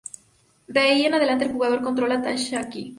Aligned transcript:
De 0.67 0.79
ahí 0.79 1.05
en 1.05 1.13
adelante 1.13 1.45
el 1.45 1.51
jugador 1.51 1.83
controla 1.83 2.15
a 2.15 2.21
Takahashi. 2.23 2.89